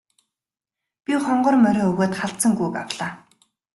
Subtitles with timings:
[1.05, 3.11] Би хонгор морио өгөөд халзан гүүг авлаа.